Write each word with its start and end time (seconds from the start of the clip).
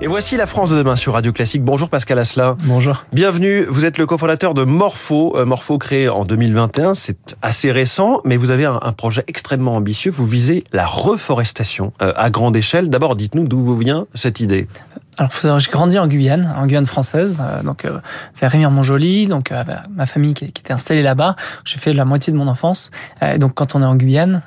Et 0.00 0.06
voici 0.06 0.36
la 0.36 0.46
France 0.46 0.70
de 0.70 0.76
demain 0.76 0.94
sur 0.94 1.14
Radio 1.14 1.32
Classique. 1.32 1.64
Bonjour 1.64 1.90
Pascal 1.90 2.20
Asselin. 2.20 2.56
Bonjour. 2.62 3.04
Bienvenue, 3.12 3.64
vous 3.64 3.84
êtes 3.84 3.98
le 3.98 4.06
cofondateur 4.06 4.54
de 4.54 4.62
Morpho. 4.62 5.36
Euh, 5.36 5.44
Morpho 5.44 5.76
créé 5.76 6.08
en 6.08 6.24
2021, 6.24 6.94
c'est 6.94 7.36
assez 7.42 7.72
récent, 7.72 8.20
mais 8.24 8.36
vous 8.36 8.52
avez 8.52 8.64
un, 8.64 8.92
projet 8.92 9.24
extrêmement 9.26 9.74
ambitieux. 9.74 10.12
Vous 10.12 10.24
visez 10.24 10.62
la 10.72 10.86
reforestation 10.86 11.92
euh, 12.00 12.12
à 12.14 12.30
grande 12.30 12.54
échelle. 12.54 12.90
D'abord, 12.90 13.16
dites-nous 13.16 13.48
d'où 13.48 13.64
vous 13.64 13.76
vient 13.76 14.06
cette 14.14 14.38
idée. 14.38 14.68
Alors, 15.16 15.58
j'ai 15.58 15.70
grandi 15.72 15.98
en 15.98 16.06
Guyane, 16.06 16.54
en 16.56 16.66
Guyane 16.66 16.86
française, 16.86 17.42
euh, 17.44 17.64
donc 17.64 17.84
vers 18.40 18.52
Rémire-Montjoly, 18.52 19.26
donc 19.26 19.52
ma 19.96 20.06
famille 20.06 20.34
qui, 20.34 20.44
était 20.44 20.72
installée 20.72 21.02
là-bas. 21.02 21.34
J'ai 21.64 21.78
fait 21.78 21.92
la 21.92 22.04
moitié 22.04 22.32
de 22.32 22.38
mon 22.38 22.46
enfance. 22.46 22.92
donc, 23.38 23.54
quand 23.54 23.74
on 23.74 23.82
est 23.82 23.86
en 23.86 23.96
Guyane, 23.96 24.42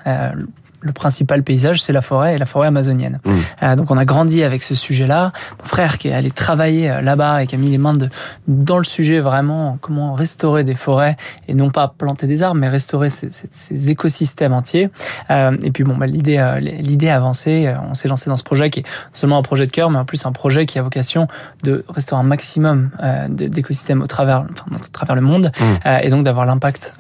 le 0.82 0.91
principal 0.91 1.43
paysage, 1.43 1.82
c'est 1.82 1.93
la 1.93 2.02
forêt 2.02 2.36
et 2.36 2.38
la 2.38 2.45
forêt 2.45 2.68
amazonienne. 2.68 3.20
Mmh. 3.23 3.31
Euh, 3.63 3.75
donc 3.75 3.91
on 3.91 3.98
a 3.98 4.05
grandi 4.05 4.43
avec 4.43 4.63
ce 4.63 4.75
sujet-là. 4.75 5.31
Mon 5.59 5.66
frère 5.66 5.98
qui 5.98 6.07
est 6.07 6.13
allé 6.13 6.31
travailler 6.31 6.89
euh, 6.89 7.02
là-bas 7.02 7.44
et 7.44 7.48
qui 7.48 7.55
a 7.55 7.58
mis 7.58 7.70
les 7.70 7.77
mains 7.77 7.94
de, 7.94 8.09
dans 8.48 8.77
le 8.77 8.84
sujet 8.84 9.20
vraiment 9.20 9.77
comment 9.81 10.13
restaurer 10.13 10.63
des 10.63 10.73
forêts 10.73 11.17
et 11.48 11.53
non 11.53 11.70
pas 11.70 11.88
planter 11.88 12.27
des 12.27 12.44
arbres, 12.44 12.59
mais 12.59 12.70
restaurer 12.70 13.09
ces, 13.09 13.30
ces, 13.30 13.91
écosystèmes 13.91 14.53
entiers. 14.53 14.89
Euh, 15.30 15.55
et 15.63 15.72
puis 15.72 15.84
bon, 15.84 15.95
bah, 15.95 16.08
l'idée, 16.08 16.38
euh, 16.38 16.59
l'idée 16.59 17.09
a 17.09 17.16
avancé. 17.16 17.73
On 17.89 17.94
s'est 17.94 18.08
lancé 18.08 18.30
dans 18.30 18.38
ce 18.38 18.44
projet 18.44 18.70
qui 18.70 18.81
est 18.81 18.86
seulement 19.13 19.38
un 19.38 19.44
projet 19.44 19.66
de 19.66 19.72
cœur, 19.72 19.89
mais 19.89 20.00
en 20.00 20.05
plus 20.05 20.25
un 20.25 20.31
projet 20.31 20.66
qui 20.66 20.80
a 20.80 20.81
vocation 20.81 21.27
de 21.63 21.86
restaurer 21.89 22.22
un 22.22 22.25
maximum 22.25 22.89
d'écosystèmes 23.30 24.02
au 24.02 24.08
travers, 24.08 24.45
enfin, 24.52 24.66
à 24.75 24.80
travers 24.91 25.16
le 25.16 25.22
monde, 25.22 25.52
mmh. 25.59 25.88
et 26.03 26.09
donc 26.09 26.23
d'avoir 26.23 26.45
l'impact 26.45 26.94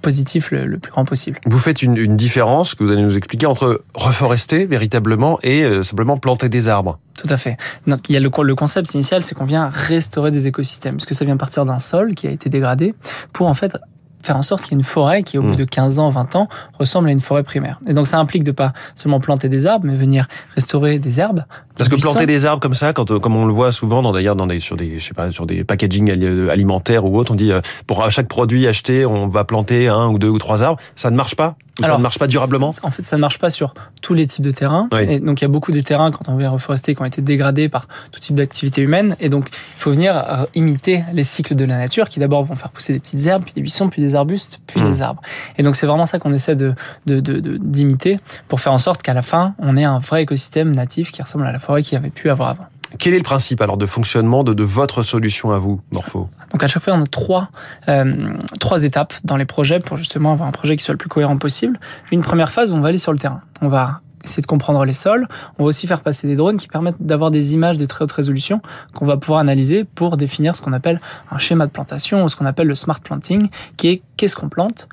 positif 0.00 0.50
le, 0.50 0.78
plus 0.78 0.90
grand 0.90 1.04
possible. 1.04 1.38
Vous 1.46 1.58
faites 1.58 1.82
une, 1.82 1.96
une, 1.96 2.16
différence 2.16 2.74
que 2.74 2.84
vous 2.84 2.90
allez 2.90 2.99
nous 3.02 3.16
expliquer 3.16 3.46
entre 3.46 3.82
reforester 3.94 4.66
véritablement 4.66 5.38
et 5.42 5.62
euh, 5.62 5.82
simplement 5.82 6.16
planter 6.16 6.48
des 6.48 6.68
arbres. 6.68 6.98
Tout 7.20 7.28
à 7.28 7.36
fait. 7.36 7.56
Donc 7.86 8.08
il 8.08 8.14
y 8.14 8.16
a 8.16 8.20
le, 8.20 8.30
le 8.42 8.54
concept 8.54 8.94
initial, 8.94 9.22
c'est 9.22 9.34
qu'on 9.34 9.44
vient 9.44 9.68
restaurer 9.68 10.30
des 10.30 10.46
écosystèmes, 10.46 10.96
parce 10.96 11.06
que 11.06 11.14
ça 11.14 11.24
vient 11.24 11.36
partir 11.36 11.64
d'un 11.64 11.78
sol 11.78 12.14
qui 12.14 12.26
a 12.26 12.30
été 12.30 12.48
dégradé 12.48 12.94
pour 13.32 13.46
en 13.46 13.54
fait 13.54 13.76
faire 14.22 14.36
en 14.36 14.42
sorte 14.42 14.62
qu'il 14.62 14.72
y 14.72 14.74
ait 14.74 14.78
une 14.78 14.84
forêt 14.84 15.22
qui, 15.22 15.38
au 15.38 15.42
bout 15.42 15.54
mm. 15.54 15.56
de 15.56 15.64
15 15.64 15.98
ans, 15.98 16.08
20 16.10 16.36
ans, 16.36 16.48
ressemble 16.78 17.08
à 17.08 17.12
une 17.12 17.20
forêt 17.20 17.42
primaire. 17.42 17.80
Et 17.86 17.94
donc, 17.94 18.06
ça 18.06 18.18
implique 18.18 18.44
de 18.44 18.52
pas 18.52 18.72
seulement 18.94 19.20
planter 19.20 19.48
des 19.48 19.66
arbres, 19.66 19.86
mais 19.86 19.94
venir 19.94 20.26
restaurer 20.54 20.98
des 20.98 21.20
herbes. 21.20 21.44
Parce 21.76 21.88
que 21.88 21.96
planter 21.96 22.26
des 22.26 22.44
arbres 22.44 22.60
comme 22.60 22.74
ça, 22.74 22.92
quand, 22.92 23.18
comme 23.18 23.36
on 23.36 23.46
le 23.46 23.52
voit 23.52 23.72
souvent, 23.72 24.02
dans, 24.02 24.12
d'ailleurs, 24.12 24.36
dans 24.36 24.46
des, 24.46 24.60
sur 24.60 24.76
des, 24.76 24.98
je 24.98 25.06
sais 25.06 25.14
pas, 25.14 25.30
sur 25.30 25.46
des 25.46 25.64
packaging 25.64 26.10
alimentaires 26.50 27.04
ou 27.04 27.16
autres, 27.16 27.32
on 27.32 27.36
dit, 27.36 27.52
euh, 27.52 27.60
pour 27.86 28.10
chaque 28.10 28.28
produit 28.28 28.66
acheté, 28.66 29.06
on 29.06 29.28
va 29.28 29.44
planter 29.44 29.88
un 29.88 30.08
ou 30.08 30.18
deux 30.18 30.28
ou 30.28 30.38
trois 30.38 30.62
arbres. 30.62 30.80
Ça 30.96 31.10
ne 31.10 31.16
marche 31.16 31.34
pas? 31.34 31.56
Ça 31.80 31.96
ne 31.96 32.02
marche 32.02 32.18
pas 32.18 32.26
durablement 32.26 32.72
En 32.82 32.90
fait, 32.90 33.02
ça 33.02 33.16
ne 33.16 33.20
marche 33.20 33.38
pas 33.38 33.50
sur 33.50 33.74
tous 34.02 34.14
les 34.14 34.26
types 34.26 34.44
de 34.44 34.52
terrains. 34.52 34.88
Et 35.00 35.20
donc, 35.20 35.40
il 35.40 35.44
y 35.44 35.46
a 35.46 35.48
beaucoup 35.48 35.72
de 35.72 35.80
terrains, 35.80 36.10
quand 36.10 36.28
on 36.28 36.36
vient 36.36 36.50
reforester, 36.50 36.94
qui 36.94 37.02
ont 37.02 37.06
été 37.06 37.22
dégradés 37.22 37.68
par 37.68 37.86
tout 38.10 38.20
type 38.20 38.34
d'activité 38.34 38.82
humaine. 38.82 39.16
Et 39.20 39.28
donc, 39.28 39.48
il 39.50 39.80
faut 39.80 39.90
venir 39.90 40.16
euh, 40.16 40.44
imiter 40.54 41.04
les 41.12 41.22
cycles 41.22 41.54
de 41.54 41.64
la 41.64 41.78
nature, 41.78 42.08
qui 42.08 42.20
d'abord 42.20 42.44
vont 42.44 42.54
faire 42.54 42.70
pousser 42.70 42.92
des 42.92 43.00
petites 43.00 43.26
herbes, 43.26 43.44
puis 43.44 43.52
des 43.54 43.62
buissons, 43.62 43.88
puis 43.88 44.02
des 44.02 44.14
arbustes, 44.14 44.60
puis 44.66 44.80
des 44.80 45.00
mmh. 45.00 45.02
arbres. 45.02 45.22
Et 45.58 45.62
donc, 45.62 45.76
c'est 45.76 45.86
vraiment 45.86 46.06
ça 46.06 46.18
qu'on 46.18 46.32
essaie 46.32 46.56
de, 46.56 46.74
d'imiter 47.06 48.20
pour 48.48 48.60
faire 48.60 48.72
en 48.72 48.78
sorte 48.78 49.02
qu'à 49.02 49.14
la 49.14 49.22
fin, 49.22 49.54
on 49.58 49.76
ait 49.76 49.84
un 49.84 49.98
vrai 49.98 50.22
écosystème 50.22 50.74
natif 50.74 51.12
qui 51.12 51.22
ressemble 51.22 51.46
à 51.46 51.52
la 51.52 51.58
forêt 51.58 51.82
qu'il 51.82 51.94
y 51.94 51.96
avait 51.96 52.10
pu 52.10 52.30
avoir 52.30 52.50
avant. 52.50 52.66
Quel 52.98 53.14
est 53.14 53.18
le 53.18 53.22
principe 53.22 53.60
alors 53.60 53.76
de 53.76 53.86
fonctionnement 53.86 54.44
de, 54.44 54.62
votre 54.62 55.02
solution 55.02 55.50
à 55.52 55.58
vous, 55.58 55.80
Morpho? 55.92 56.28
Donc 56.50 56.62
à 56.62 56.66
chaque 56.66 56.82
fois, 56.82 56.94
on 56.94 57.02
a 57.02 57.06
trois, 57.06 57.48
euh, 57.88 58.34
trois 58.58 58.84
étapes 58.84 59.14
dans 59.24 59.36
les 59.36 59.44
projets 59.44 59.78
pour 59.78 59.96
justement 59.96 60.32
avoir 60.32 60.48
un 60.48 60.52
projet 60.52 60.76
qui 60.76 60.84
soit 60.84 60.94
le 60.94 60.98
plus 60.98 61.08
cohérent 61.08 61.36
possible. 61.36 61.78
Une 62.10 62.22
première 62.22 62.50
phase, 62.50 62.72
on 62.72 62.80
va 62.80 62.88
aller 62.88 62.98
sur 62.98 63.12
le 63.12 63.18
terrain. 63.18 63.42
On 63.60 63.68
va 63.68 64.00
essayer 64.24 64.42
de 64.42 64.46
comprendre 64.46 64.84
les 64.84 64.92
sols. 64.92 65.26
On 65.58 65.64
va 65.64 65.68
aussi 65.68 65.86
faire 65.86 66.00
passer 66.00 66.26
des 66.26 66.36
drones 66.36 66.56
qui 66.56 66.68
permettent 66.68 67.00
d'avoir 67.00 67.30
des 67.30 67.54
images 67.54 67.78
de 67.78 67.84
très 67.84 68.04
haute 68.04 68.12
résolution 68.12 68.60
qu'on 68.94 69.06
va 69.06 69.16
pouvoir 69.16 69.40
analyser 69.40 69.84
pour 69.84 70.16
définir 70.16 70.56
ce 70.56 70.62
qu'on 70.62 70.72
appelle 70.72 71.00
un 71.30 71.38
schéma 71.38 71.66
de 71.66 71.70
plantation 71.70 72.24
ou 72.24 72.28
ce 72.28 72.36
qu'on 72.36 72.46
appelle 72.46 72.66
le 72.66 72.74
smart 72.74 73.00
planting, 73.00 73.48
qui 73.76 73.88
est 73.88 74.02
qu'est-ce 74.16 74.36
qu'on 74.36 74.48
plante, 74.48 74.88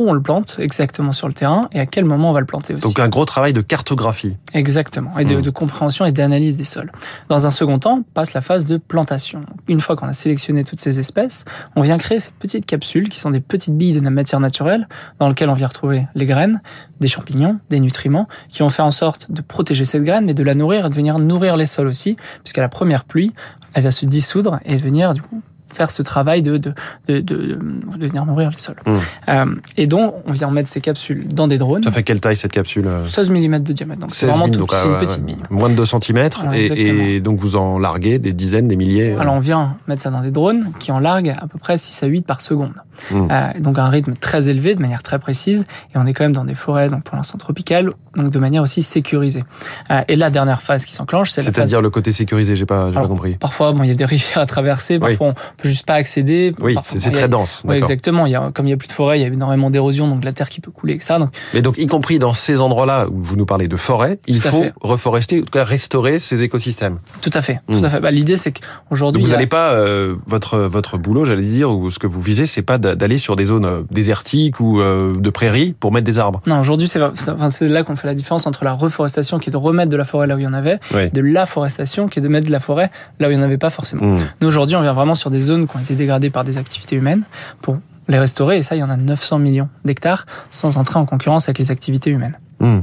où 0.00 0.08
on 0.08 0.12
le 0.12 0.22
plante 0.22 0.56
exactement 0.58 1.12
sur 1.12 1.28
le 1.28 1.34
terrain 1.34 1.68
et 1.72 1.80
à 1.80 1.86
quel 1.86 2.04
moment 2.04 2.30
on 2.30 2.32
va 2.32 2.40
le 2.40 2.46
planter 2.46 2.74
aussi. 2.74 2.82
Donc 2.82 2.98
un 2.98 3.08
gros 3.08 3.24
travail 3.24 3.52
de 3.52 3.60
cartographie. 3.60 4.36
Exactement, 4.54 5.18
et 5.18 5.24
de, 5.24 5.36
mmh. 5.36 5.42
de 5.42 5.50
compréhension 5.50 6.04
et 6.04 6.12
d'analyse 6.12 6.56
des 6.56 6.64
sols. 6.64 6.90
Dans 7.28 7.46
un 7.46 7.50
second 7.50 7.78
temps, 7.78 8.02
passe 8.14 8.32
la 8.32 8.40
phase 8.40 8.64
de 8.64 8.78
plantation. 8.78 9.40
Une 9.68 9.80
fois 9.80 9.96
qu'on 9.96 10.08
a 10.08 10.12
sélectionné 10.12 10.64
toutes 10.64 10.80
ces 10.80 10.98
espèces, 10.98 11.44
on 11.76 11.82
vient 11.82 11.98
créer 11.98 12.18
ces 12.18 12.32
petites 12.32 12.66
capsules 12.66 13.08
qui 13.08 13.20
sont 13.20 13.30
des 13.30 13.40
petites 13.40 13.76
billes 13.76 13.92
de 13.92 14.00
la 14.00 14.10
matière 14.10 14.40
naturelle 14.40 14.88
dans 15.18 15.28
lesquelles 15.28 15.50
on 15.50 15.54
vient 15.54 15.68
retrouver 15.68 16.06
les 16.14 16.26
graines, 16.26 16.62
des 17.00 17.08
champignons, 17.08 17.58
des 17.68 17.80
nutriments 17.80 18.28
qui 18.48 18.60
vont 18.60 18.70
faire 18.70 18.86
en 18.86 18.90
sorte 18.90 19.30
de 19.30 19.42
protéger 19.42 19.84
cette 19.84 20.04
graine 20.04 20.24
mais 20.24 20.34
de 20.34 20.42
la 20.42 20.54
nourrir 20.54 20.86
et 20.86 20.88
de 20.88 20.94
venir 20.94 21.18
nourrir 21.18 21.56
les 21.56 21.66
sols 21.66 21.88
aussi 21.88 22.16
puisqu'à 22.42 22.62
la 22.62 22.68
première 22.68 23.04
pluie, 23.04 23.32
elle 23.74 23.84
va 23.84 23.90
se 23.90 24.06
dissoudre 24.06 24.58
et 24.64 24.76
venir 24.76 25.14
du 25.14 25.22
coup 25.22 25.42
faire 25.72 25.90
ce 25.90 26.02
travail 26.02 26.42
de, 26.42 26.56
de, 26.56 26.74
de, 27.08 27.20
de, 27.20 27.58
venir 27.98 28.26
nourrir 28.26 28.50
les 28.50 28.58
sols. 28.58 28.76
Mmh. 28.86 28.92
Euh, 29.28 29.54
et 29.76 29.86
donc, 29.86 30.14
on 30.26 30.32
vient 30.32 30.50
mettre 30.50 30.68
ces 30.68 30.80
capsules 30.80 31.28
dans 31.28 31.46
des 31.46 31.58
drones. 31.58 31.82
Ça 31.82 31.92
fait 31.92 32.02
quelle 32.02 32.20
taille 32.20 32.36
cette 32.36 32.52
capsule 32.52 32.88
16 33.04 33.30
mm 33.30 33.58
de 33.60 33.72
diamètre. 33.72 34.00
Donc, 34.00 34.14
c'est 34.14 34.26
vraiment 34.26 34.48
tout, 34.48 34.66
c'est 34.70 34.86
une 34.86 34.98
petite 34.98 35.24
bille. 35.24 35.38
Moins 35.50 35.68
de 35.68 35.74
2 35.74 35.84
cm. 35.84 36.28
et, 36.54 37.16
et, 37.16 37.20
donc, 37.20 37.38
vous 37.38 37.56
en 37.56 37.78
larguez 37.78 38.18
des 38.18 38.32
dizaines, 38.32 38.68
des 38.68 38.76
milliers. 38.76 39.12
Euh. 39.12 39.20
Alors, 39.20 39.34
on 39.34 39.40
vient 39.40 39.76
mettre 39.86 40.02
ça 40.02 40.10
dans 40.10 40.20
des 40.20 40.30
drones 40.30 40.72
qui 40.78 40.92
en 40.92 40.98
larguent 40.98 41.36
à 41.38 41.46
peu 41.46 41.58
près 41.58 41.78
6 41.78 42.02
à 42.02 42.06
8 42.06 42.26
par 42.26 42.40
seconde. 42.40 42.72
Mmh. 43.10 43.28
Euh, 43.30 43.60
donc, 43.60 43.78
un 43.78 43.88
rythme 43.88 44.14
très 44.14 44.48
élevé, 44.48 44.74
de 44.74 44.80
manière 44.80 45.02
très 45.02 45.18
précise. 45.18 45.66
Et 45.94 45.98
on 45.98 46.06
est 46.06 46.14
quand 46.14 46.24
même 46.24 46.32
dans 46.32 46.44
des 46.44 46.54
forêts, 46.54 46.88
donc 46.88 47.04
pour 47.04 47.16
l'instant 47.16 47.38
tropicales, 47.38 47.92
donc 48.16 48.30
de 48.30 48.38
manière 48.38 48.62
aussi 48.62 48.82
sécurisée. 48.82 49.44
Euh, 49.90 50.02
et 50.08 50.16
la 50.16 50.30
dernière 50.30 50.62
phase 50.62 50.84
qui 50.84 50.92
s'enclenche, 50.92 51.30
c'est 51.30 51.42
la 51.42 51.46
phase... 51.46 51.54
C'est-à-dire 51.54 51.82
le 51.82 51.90
côté 51.90 52.12
sécurisé, 52.12 52.56
j'ai 52.56 52.66
pas, 52.66 52.90
pas 52.90 53.06
compris. 53.06 53.36
Parfois, 53.36 53.72
bon, 53.72 53.82
il 53.82 53.88
y 53.88 53.92
a 53.92 53.94
des 53.94 54.04
rivières 54.04 54.38
à 54.38 54.46
traverser, 54.46 54.98
parfois 54.98 55.28
on 55.28 55.34
peut 55.60 55.68
juste 55.68 55.86
pas 55.86 55.94
accéder. 55.94 56.52
Oui, 56.60 56.76
c'est 56.84 57.10
très 57.10 57.28
dense. 57.28 57.62
Oui, 57.64 57.76
exactement. 57.76 58.26
Il 58.26 58.32
y 58.32 58.34
a, 58.34 58.50
comme 58.52 58.66
il 58.66 58.70
y 58.70 58.72
a 58.72 58.76
plus 58.76 58.88
de 58.88 58.92
forêt, 58.92 59.18
il 59.18 59.22
y 59.22 59.24
a 59.24 59.28
énormément 59.28 59.70
d'érosion, 59.70 60.08
donc 60.08 60.24
la 60.24 60.32
terre 60.32 60.48
qui 60.48 60.60
peut 60.60 60.70
couler, 60.70 60.98
ça. 61.00 61.18
Donc... 61.18 61.30
Mais 61.54 61.62
donc, 61.62 61.78
y 61.78 61.86
compris 61.86 62.18
dans 62.18 62.34
ces 62.34 62.60
endroits-là 62.60 63.06
où 63.08 63.22
vous 63.22 63.36
nous 63.36 63.46
parlez 63.46 63.68
de 63.68 63.76
forêt, 63.76 64.18
il 64.26 64.40
faut 64.40 64.64
reforester, 64.80 65.40
en 65.40 65.44
tout 65.44 65.50
cas 65.50 65.64
restaurer 65.64 66.18
ces 66.18 66.42
écosystèmes. 66.42 66.98
Tout 67.20 67.30
à 67.34 67.42
fait, 67.42 67.60
tout 67.70 67.78
à 67.78 67.88
hmm. 67.88 67.90
fait. 67.90 68.00
Bah, 68.00 68.10
L'idée, 68.10 68.36
c'est 68.36 68.52
qu'aujourd'hui... 68.52 69.22
Vous 69.22 69.30
n'allez 69.30 69.46
pas, 69.46 69.72
euh, 69.72 70.16
votre, 70.26 70.58
votre 70.58 70.98
boulot, 70.98 71.24
j'allais 71.24 71.42
dire, 71.42 71.70
ou 71.70 71.90
ce 71.90 71.98
que 71.98 72.06
vous 72.06 72.20
visez, 72.20 72.46
c'est 72.46 72.62
pas 72.62 72.78
d'aller 72.78 73.18
sur 73.18 73.36
des 73.36 73.46
zones 73.46 73.64
euh, 73.64 73.82
désertiques 73.90 74.60
ou 74.60 74.80
de 74.80 75.30
prairies 75.30 75.74
pour 75.78 75.92
mettre 75.92 76.06
des 76.06 76.18
arbres. 76.18 76.40
Non, 76.46 76.60
aujourd'hui, 76.60 76.88
c'est 76.88 76.98
là 76.98 77.82
qu'on 77.84 77.96
fait 77.96 78.06
la 78.06 78.14
différence 78.14 78.46
entre 78.46 78.64
la 78.64 78.72
reforestation 78.72 79.38
qui 79.38 79.50
est 79.50 79.52
de 79.52 79.56
remettre 79.56 79.90
de 79.90 79.96
la 79.96 80.04
forêt 80.04 80.26
là 80.26 80.36
où 80.36 80.38
il 80.38 80.44
y 80.44 80.46
en 80.46 80.54
avait, 80.54 80.78
de 80.92 81.20
la 81.20 81.46
forestation 81.46 82.08
qui 82.08 82.18
est 82.18 82.22
de 82.22 82.28
mettre 82.28 82.46
de 82.46 82.52
la 82.52 82.60
forêt 82.60 82.90
là 83.18 83.28
où 83.28 83.30
il 83.30 83.36
n'y 83.36 83.42
en 83.42 83.44
avait 83.44 83.58
pas 83.58 83.70
forcément. 83.70 84.04
Mmh. 84.04 84.18
Nous 84.40 84.48
aujourd'hui, 84.48 84.76
on 84.76 84.82
vient 84.82 84.92
vraiment 84.92 85.14
sur 85.14 85.30
des 85.30 85.40
zones 85.40 85.49
qui 85.58 85.76
ont 85.76 85.80
été 85.80 85.94
dégradées 85.94 86.30
par 86.30 86.44
des 86.44 86.58
activités 86.58 86.96
humaines 86.96 87.24
pour 87.62 87.78
les 88.08 88.18
restaurer, 88.18 88.58
et 88.58 88.62
ça, 88.62 88.76
il 88.76 88.80
y 88.80 88.82
en 88.82 88.90
a 88.90 88.96
900 88.96 89.38
millions 89.38 89.68
d'hectares 89.84 90.26
sans 90.50 90.76
entrer 90.76 90.98
en 90.98 91.06
concurrence 91.06 91.48
avec 91.48 91.58
les 91.58 91.70
activités 91.70 92.10
humaines. 92.10 92.36
Mmh. 92.60 92.80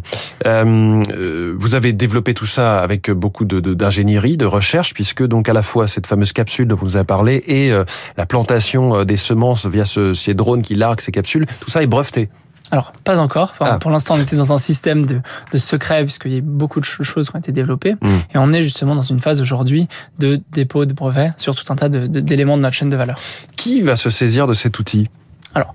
Euh, 0.47 1.53
vous 1.57 1.75
avez 1.75 1.93
développé 1.93 2.33
tout 2.33 2.47
ça 2.47 2.79
avec 2.79 3.11
beaucoup 3.11 3.45
d'ingénierie, 3.45 4.37
de, 4.37 4.45
recherche, 4.45 4.93
puisque 4.93 5.23
donc 5.23 5.49
à 5.49 5.53
la 5.53 5.61
fois 5.61 5.87
cette 5.87 6.07
fameuse 6.07 6.33
capsule 6.33 6.67
dont 6.67 6.75
vous 6.75 6.85
nous 6.85 6.95
avez 6.95 7.05
parlé 7.05 7.43
et 7.45 7.71
euh, 7.71 7.83
la 8.17 8.25
plantation 8.25 8.95
euh, 8.95 9.05
des 9.05 9.17
semences 9.17 9.67
via 9.67 9.85
ce, 9.85 10.13
ces 10.15 10.33
drones 10.33 10.63
qui 10.63 10.73
larguent 10.73 11.01
ces 11.01 11.11
capsules, 11.11 11.45
tout 11.59 11.69
ça 11.69 11.83
est 11.83 11.87
breveté. 11.87 12.29
Alors, 12.71 12.91
pas 13.03 13.19
encore. 13.19 13.55
Ah. 13.59 13.79
Pour 13.79 13.91
l'instant, 13.91 14.15
on 14.15 14.21
était 14.21 14.35
dans 14.35 14.51
un 14.51 14.57
système 14.57 15.05
de, 15.05 15.21
de 15.51 15.57
secret, 15.57 16.03
puisqu'il 16.03 16.33
y 16.33 16.37
a 16.37 16.41
beaucoup 16.41 16.79
de 16.79 16.85
choses 16.85 17.29
qui 17.29 17.35
ont 17.35 17.39
été 17.39 17.51
développées. 17.51 17.93
Hmm. 17.93 18.17
Et 18.33 18.37
on 18.37 18.51
est 18.51 18.61
justement 18.61 18.95
dans 18.95 19.01
une 19.01 19.19
phase 19.19 19.41
aujourd'hui 19.41 19.87
de 20.19 20.41
dépôt 20.51 20.85
de 20.85 20.93
brevets 20.93 21.31
sur 21.37 21.55
tout 21.55 21.71
un 21.71 21.75
tas 21.75 21.89
d'éléments 21.89 22.53
de, 22.53 22.59
de, 22.59 22.63
notre 22.63 22.75
chaîne 22.75 22.89
de 22.89 22.97
valeur. 22.97 23.17
Qui 23.55 23.81
va 23.81 23.95
se 23.95 24.09
saisir 24.09 24.47
de 24.47 24.53
cet 24.53 24.79
outil? 24.79 25.09
Alors, 25.55 25.73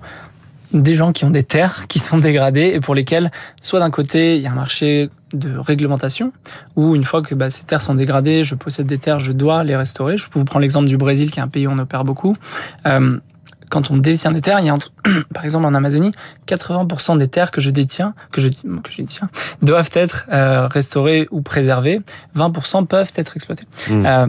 des 0.72 0.94
gens 0.94 1.12
qui 1.12 1.24
ont 1.24 1.30
des 1.30 1.42
terres 1.42 1.86
qui 1.88 1.98
sont 1.98 2.18
dégradées 2.18 2.72
et 2.74 2.80
pour 2.80 2.94
lesquelles, 2.94 3.30
soit 3.60 3.80
d'un 3.80 3.90
côté, 3.90 4.36
il 4.36 4.42
y 4.42 4.46
a 4.46 4.52
un 4.52 4.54
marché 4.54 5.08
de 5.32 5.56
réglementation, 5.56 6.32
où 6.76 6.94
une 6.94 7.04
fois 7.04 7.22
que 7.22 7.34
bah, 7.34 7.50
ces 7.50 7.64
terres 7.64 7.82
sont 7.82 7.94
dégradées, 7.94 8.44
je 8.44 8.54
possède 8.54 8.86
des 8.86 8.98
terres, 8.98 9.18
je 9.18 9.32
dois 9.32 9.64
les 9.64 9.76
restaurer. 9.76 10.16
Je 10.16 10.28
peux 10.28 10.38
vous 10.38 10.44
prendre 10.44 10.62
l'exemple 10.62 10.88
du 10.88 10.96
Brésil, 10.96 11.30
qui 11.30 11.40
est 11.40 11.42
un 11.42 11.48
pays 11.48 11.66
où 11.66 11.70
on 11.70 11.78
opère 11.78 12.04
beaucoup. 12.04 12.36
Euh, 12.86 13.18
quand 13.72 13.90
on 13.90 13.96
détient 13.96 14.32
des 14.32 14.42
terres, 14.42 14.60
il 14.60 14.66
y 14.66 14.68
a 14.68 14.74
entre, 14.74 14.92
par 15.34 15.46
exemple 15.46 15.64
en 15.64 15.72
Amazonie, 15.72 16.12
80% 16.46 17.16
des 17.16 17.26
terres 17.26 17.50
que 17.50 17.62
je 17.62 17.70
détiens, 17.70 18.14
que 18.30 18.42
je, 18.42 18.48
que 18.48 18.92
je 18.92 18.98
détiens, 18.98 19.30
doivent 19.62 19.90
être 19.94 20.26
euh, 20.30 20.66
restaurées 20.68 21.26
ou 21.30 21.40
préservées. 21.40 22.02
20% 22.36 22.86
peuvent 22.86 23.10
être 23.16 23.34
exploitées. 23.34 23.66
Hmm. 23.88 24.04
Euh, 24.04 24.26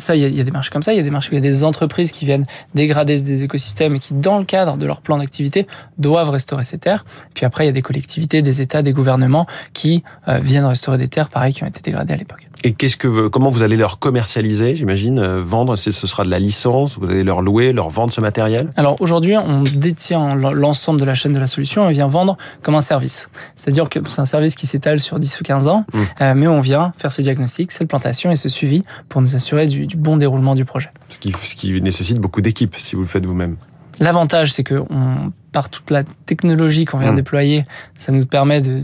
ça, 0.00 0.16
il 0.16 0.34
y, 0.34 0.40
a, 0.40 0.44
des 0.44 0.50
marchés 0.50 0.70
comme 0.70 0.82
ça. 0.82 0.92
Il 0.92 0.96
y 0.96 1.00
a 1.00 1.02
des 1.02 1.10
marchés 1.10 1.30
où 1.30 1.34
il 1.34 1.44
y 1.44 1.46
a 1.46 1.50
des 1.50 1.64
entreprises 1.64 2.12
qui 2.12 2.24
viennent 2.24 2.46
dégrader 2.74 3.20
des 3.22 3.44
écosystèmes 3.44 3.96
et 3.96 3.98
qui, 3.98 4.14
dans 4.14 4.38
le 4.38 4.44
cadre 4.44 4.76
de 4.76 4.86
leur 4.86 5.00
plan 5.00 5.18
d'activité, 5.18 5.66
doivent 5.98 6.30
restaurer 6.30 6.62
ces 6.62 6.78
terres. 6.78 7.04
Puis 7.34 7.44
après, 7.44 7.64
il 7.64 7.66
y 7.66 7.70
a 7.70 7.72
des 7.72 7.82
collectivités, 7.82 8.42
des 8.42 8.60
États, 8.60 8.82
des 8.82 8.92
gouvernements 8.92 9.46
qui 9.72 10.02
euh, 10.28 10.38
viennent 10.38 10.64
restaurer 10.64 10.98
des 10.98 11.08
terres, 11.08 11.28
pareil, 11.28 11.52
qui 11.52 11.64
ont 11.64 11.66
été 11.66 11.80
dégradées 11.80 12.14
à 12.14 12.16
l'époque. 12.16 12.46
Et 12.64 12.72
qu'est-ce 12.72 12.96
que, 12.96 13.28
comment 13.28 13.50
vous 13.50 13.62
allez 13.62 13.76
leur 13.76 13.98
commercialiser, 13.98 14.74
j'imagine, 14.74 15.18
euh, 15.18 15.42
vendre 15.42 15.76
Ce 15.76 15.92
sera 15.92 16.24
de 16.24 16.30
la 16.30 16.38
licence. 16.38 16.98
Vous 16.98 17.06
allez 17.06 17.22
leur 17.22 17.42
louer, 17.42 17.72
leur 17.72 17.90
vendre 17.90 18.12
ce 18.12 18.20
matériel? 18.20 18.70
Alors 18.76 18.96
aujourd'hui, 19.00 19.36
on 19.36 19.62
détient 19.62 20.34
l'ensemble 20.34 20.98
de 20.98 21.04
la 21.04 21.14
chaîne 21.14 21.32
de 21.32 21.38
la 21.38 21.46
solution 21.46 21.88
et 21.88 21.92
vient 21.92 22.08
vendre 22.08 22.36
comme 22.62 22.74
un 22.74 22.80
service. 22.80 23.30
C'est-à-dire 23.54 23.88
que 23.88 24.00
c'est 24.08 24.20
un 24.20 24.26
service 24.26 24.54
qui 24.54 24.66
s'étale 24.66 25.00
sur 25.00 25.18
10 25.18 25.40
ou 25.40 25.44
15 25.44 25.68
ans, 25.68 25.84
mmh. 25.92 25.98
euh, 26.22 26.34
mais 26.34 26.46
on 26.48 26.60
vient 26.60 26.92
faire 26.96 27.12
ce 27.12 27.22
diagnostic, 27.22 27.72
cette 27.72 27.88
plantation 27.88 28.30
et 28.30 28.36
ce 28.36 28.48
suivi 28.48 28.82
pour 29.08 29.20
nous 29.20 29.34
assurer 29.34 29.66
du, 29.66 29.85
du 29.86 29.96
bon 29.96 30.16
déroulement 30.16 30.54
du 30.54 30.64
projet. 30.64 30.90
Ce 31.08 31.18
qui, 31.18 31.32
ce 31.32 31.54
qui 31.54 31.80
nécessite 31.80 32.18
beaucoup 32.18 32.40
d'équipes 32.40 32.74
si 32.78 32.96
vous 32.96 33.02
le 33.02 33.08
faites 33.08 33.26
vous-même. 33.26 33.56
L'avantage, 33.98 34.52
c'est 34.52 34.64
que 34.64 34.82
on, 34.90 35.32
par 35.52 35.70
toute 35.70 35.90
la 35.90 36.04
technologie 36.04 36.84
qu'on 36.84 36.98
vient 36.98 37.12
mmh. 37.12 37.16
déployer, 37.16 37.64
ça 37.94 38.12
nous 38.12 38.26
permet 38.26 38.60
de, 38.60 38.82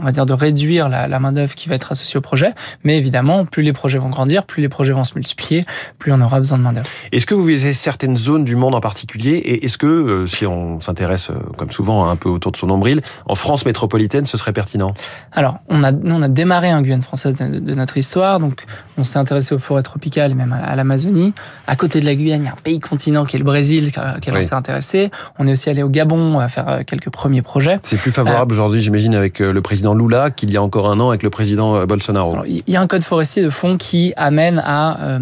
on 0.00 0.04
va 0.04 0.12
dire, 0.12 0.26
de 0.26 0.32
réduire 0.32 0.88
la, 0.88 1.08
la 1.08 1.18
main-d'œuvre 1.18 1.54
qui 1.54 1.68
va 1.68 1.74
être 1.74 1.92
associée 1.92 2.18
au 2.18 2.20
projet. 2.20 2.50
Mais 2.82 2.96
évidemment, 2.98 3.44
plus 3.44 3.62
les 3.62 3.72
projets 3.72 3.98
vont 3.98 4.10
grandir, 4.10 4.44
plus 4.44 4.62
les 4.62 4.68
projets 4.68 4.92
vont 4.92 5.04
se 5.04 5.14
multiplier, 5.14 5.64
plus 5.98 6.12
on 6.12 6.20
aura 6.20 6.38
besoin 6.38 6.58
de 6.58 6.62
main-d'œuvre. 6.62 6.88
Est-ce 7.12 7.26
que 7.26 7.34
vous 7.34 7.44
visez 7.44 7.72
certaines 7.72 8.16
zones 8.16 8.44
du 8.44 8.56
monde 8.56 8.74
en 8.74 8.80
particulier? 8.80 9.32
Et 9.32 9.64
est-ce 9.64 9.78
que, 9.78 9.86
euh, 9.86 10.26
si 10.26 10.46
on 10.46 10.80
s'intéresse, 10.80 11.30
euh, 11.30 11.34
comme 11.56 11.70
souvent, 11.70 12.08
un 12.08 12.16
peu 12.16 12.28
autour 12.28 12.52
de 12.52 12.56
son 12.56 12.66
nombril, 12.66 13.02
en 13.26 13.34
France 13.34 13.66
métropolitaine, 13.66 14.26
ce 14.26 14.36
serait 14.36 14.52
pertinent? 14.52 14.94
Alors, 15.32 15.58
on 15.68 15.84
a, 15.84 15.92
nous, 15.92 16.14
on 16.14 16.22
a 16.22 16.28
démarré 16.28 16.70
un 16.70 16.82
Guyane 16.82 17.02
française 17.02 17.34
de, 17.34 17.58
de, 17.58 17.74
notre 17.74 17.96
histoire. 17.96 18.40
Donc, 18.40 18.64
on 18.96 19.04
s'est 19.04 19.18
intéressé 19.18 19.54
aux 19.54 19.58
forêts 19.58 19.82
tropicales 19.82 20.32
et 20.32 20.34
même 20.34 20.52
à, 20.52 20.74
l'Amazonie. 20.76 21.34
À 21.66 21.76
côté 21.76 22.00
de 22.00 22.06
la 22.06 22.14
Guyane, 22.14 22.42
il 22.42 22.46
y 22.46 22.48
a 22.48 22.52
un 22.52 22.62
pays 22.62 22.80
continent 22.80 23.24
qui 23.24 23.36
est 23.36 23.38
le 23.38 23.44
Brésil, 23.44 23.90
auquel 24.16 24.36
on 24.36 24.42
s'est 24.42 24.54
intéressé. 24.54 25.10
On 25.38 25.46
est 25.46 25.52
aussi 25.52 25.70
allé 25.70 25.82
au 25.82 25.88
Gabon 25.88 26.38
à 26.38 26.48
faire 26.48 26.68
euh, 26.68 26.82
quelques 26.86 27.10
premiers 27.10 27.42
projets. 27.42 27.78
C'est 27.82 28.00
plus 28.00 28.12
favorable 28.12 28.54
aujourd'hui, 28.54 28.80
j'imagine, 28.80 29.14
avec 29.14 29.38
le 29.40 29.60
président 29.60 29.83
Lula 29.92 30.30
qu'il 30.30 30.50
y 30.50 30.56
a 30.56 30.62
encore 30.62 30.90
un 30.90 30.98
an 31.00 31.10
avec 31.10 31.22
le 31.22 31.30
président 31.30 31.76
euh, 31.76 31.86
Bolsonaro. 31.86 32.36
il 32.46 32.62
y 32.66 32.76
a 32.76 32.80
un 32.80 32.86
code 32.86 33.02
forestier 33.02 33.42
de 33.42 33.50
fond 33.50 33.76
qui 33.76 34.14
amène 34.16 34.62
à 34.64 34.98
euh, 35.00 35.18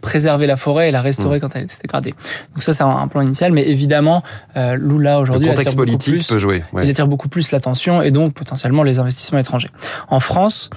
préserver 0.00 0.46
la 0.46 0.54
forêt 0.54 0.88
et 0.88 0.92
la 0.92 1.00
restaurer 1.00 1.38
mmh. 1.38 1.40
quand 1.40 1.56
elle 1.56 1.64
est 1.64 1.82
dégradée. 1.82 2.14
Donc 2.54 2.62
ça, 2.62 2.72
c'est 2.72 2.84
un 2.84 3.08
plan 3.08 3.22
initial, 3.22 3.50
mais 3.50 3.68
évidemment, 3.68 4.22
euh, 4.56 4.76
Lula 4.76 5.18
aujourd'hui, 5.18 5.48
le 5.48 5.54
contexte 5.54 5.74
politique 5.74 6.14
plus, 6.14 6.28
peut 6.28 6.38
jouer. 6.38 6.62
Il 6.80 6.88
attire 6.88 7.08
beaucoup 7.08 7.28
plus 7.28 7.50
l'attention 7.50 8.02
et 8.02 8.12
donc 8.12 8.34
potentiellement 8.34 8.84
les 8.84 9.00
investissements 9.00 9.40
étrangers. 9.40 9.70
En 10.08 10.20
France, 10.20 10.70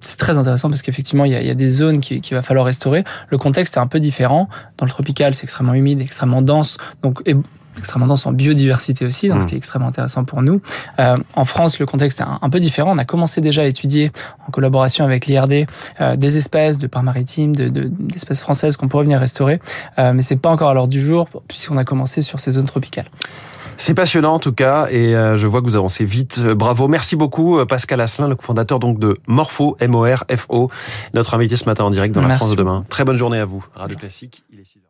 c'est 0.00 0.18
très 0.18 0.38
intéressant 0.38 0.68
parce 0.68 0.82
qu'effectivement, 0.82 1.24
il, 1.24 1.32
y 1.32 1.50
a 1.50 1.54
des 1.54 1.68
zones 1.68 2.00
qu'il 2.00 2.20
qui 2.20 2.34
va 2.34 2.42
falloir 2.42 2.66
restaurer. 2.66 3.02
Le 3.30 3.38
contexte 3.38 3.76
est 3.76 3.80
un 3.80 3.88
peu 3.88 3.98
différent. 3.98 4.48
Dans 4.78 4.86
le 4.86 4.90
tropical, 4.90 5.34
c'est 5.34 5.44
extrêmement 5.44 5.74
humide, 5.74 6.00
extrêmement 6.00 6.42
dense, 6.42 6.76
donc 7.02 7.22
et 7.26 7.34
extrêmement 7.80 8.06
dense 8.06 8.26
en 8.26 8.32
biodiversité 8.32 9.04
aussi, 9.04 9.28
donc 9.28 9.40
ce 9.40 9.44
mmh. 9.44 9.48
qui 9.48 9.54
est 9.54 9.58
extrêmement 9.58 9.88
intéressant 9.88 10.24
pour 10.24 10.42
nous. 10.42 10.60
Euh, 10.98 11.16
en 11.34 11.44
France, 11.44 11.78
le 11.78 11.86
contexte 11.86 12.20
est 12.20 12.24
un, 12.24 12.50
peu 12.50 12.60
différent. 12.60 12.92
On 12.94 12.98
a 12.98 13.04
commencé 13.04 13.40
déjà 13.40 13.62
à 13.62 13.64
étudier, 13.64 14.12
en 14.46 14.50
collaboration 14.50 15.04
avec 15.04 15.26
l'IRD, 15.26 15.66
euh, 16.00 16.16
des 16.16 16.36
espèces 16.36 16.78
de 16.78 16.86
parts 16.86 17.02
maritimes, 17.02 17.52
d'espèces 17.54 18.38
de, 18.38 18.42
françaises 18.42 18.76
qu'on 18.76 18.88
pourrait 18.88 19.04
venir 19.04 19.18
restaurer, 19.18 19.60
euh, 19.98 20.12
mais 20.12 20.22
c'est 20.22 20.36
pas 20.36 20.50
encore 20.50 20.70
à 20.70 20.74
l'ordre 20.74 20.92
du 20.92 21.02
jour, 21.02 21.28
puisqu'on 21.48 21.76
a 21.76 21.84
commencé 21.84 22.22
sur 22.22 22.38
ces 22.38 22.52
zones 22.52 22.66
tropicales. 22.66 23.10
C'est 23.76 23.94
passionnant 23.94 24.34
en 24.34 24.38
tout 24.38 24.52
cas 24.52 24.88
et 24.90 25.16
euh, 25.16 25.38
je 25.38 25.46
vois 25.46 25.62
que 25.62 25.66
vous 25.66 25.76
avancez 25.76 26.04
vite. 26.04 26.38
Bravo. 26.38 26.86
Merci 26.86 27.16
beaucoup 27.16 27.64
Pascal 27.64 28.02
Asselin, 28.02 28.28
le 28.28 28.36
fondateur 28.38 28.78
donc 28.78 28.98
de 28.98 29.16
Morpho, 29.26 29.74
M-O-R-F-O, 29.80 30.70
notre 31.14 31.32
invité 31.34 31.56
ce 31.56 31.64
matin 31.64 31.84
en 31.84 31.90
direct 31.90 32.14
dans 32.14 32.20
la 32.20 32.36
France 32.36 32.50
de 32.50 32.56
demain. 32.56 32.84
Très 32.90 33.04
bonne 33.04 33.16
journée 33.16 33.38
à 33.38 33.46
vous. 33.46 33.64
Radio 33.74 33.96
Classique, 33.96 34.44
il 34.52 34.60
est 34.60 34.64
6 34.64 34.80
heures. 34.80 34.84